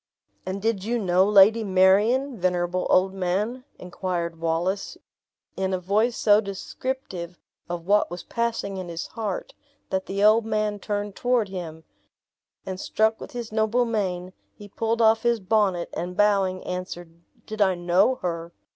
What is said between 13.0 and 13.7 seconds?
with his